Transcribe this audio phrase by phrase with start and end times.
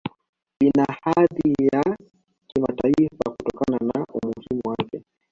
[0.59, 1.97] Ina hadhi ya
[2.47, 5.03] Kimataifa kutokana na umuhimu wake